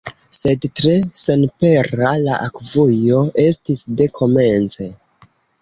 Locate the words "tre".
0.79-0.93